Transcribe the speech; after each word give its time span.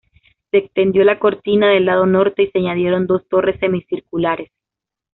Se 0.49 0.57
extendió 0.57 1.03
la 1.03 1.19
cortina 1.19 1.69
del 1.69 1.85
lado 1.85 2.07
norte 2.07 2.41
y 2.41 2.47
se 2.49 2.57
añadieron 2.57 3.05
dos 3.05 3.21
torres 3.29 3.59
semicirculares. 3.59 4.49